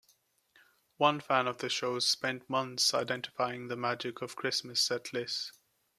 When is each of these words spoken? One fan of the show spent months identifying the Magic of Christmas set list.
One 0.97 1.19
fan 1.19 1.45
of 1.45 1.59
the 1.59 1.69
show 1.69 1.99
spent 1.99 2.49
months 2.49 2.91
identifying 2.91 3.67
the 3.67 3.77
Magic 3.77 4.23
of 4.23 4.35
Christmas 4.35 4.81
set 4.81 5.13
list. 5.13 5.51